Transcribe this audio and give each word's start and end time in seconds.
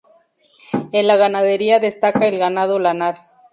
En 0.97 1.05
la 1.05 1.15
ganadería 1.15 1.79
destaca 1.79 2.25
el 2.27 2.39
ganado 2.39 2.79
lanar. 2.79 3.17